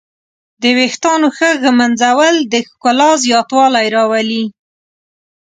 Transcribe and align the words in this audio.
د 0.61 0.63
ویښتانو 0.77 1.27
ښه 1.37 1.49
ږمنځول 1.63 2.35
د 2.53 2.55
ښکلا 2.67 3.09
زیاتوالی 3.25 3.87
راولي. 3.97 4.45